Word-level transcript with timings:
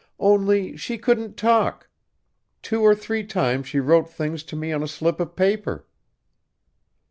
"Only 0.17 0.75
she 0.77 0.97
couldn't 0.97 1.37
talk. 1.37 1.87
Two 2.63 2.81
or 2.81 2.95
three 2.95 3.23
times 3.23 3.67
she 3.67 3.79
wrote 3.79 4.09
things 4.09 4.41
to 4.45 4.55
me 4.55 4.71
on 4.73 4.81
a 4.81 4.87
slip 4.87 5.19
of 5.19 5.35
paper." 5.35 5.85